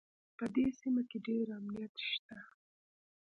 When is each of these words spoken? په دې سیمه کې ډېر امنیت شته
په 0.37 0.45
دې 0.55 0.65
سیمه 0.79 1.03
کې 1.09 1.17
ډېر 1.27 1.47
امنیت 1.59 1.93
شته 2.11 2.37